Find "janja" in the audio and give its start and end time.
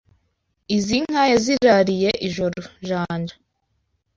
2.87-3.35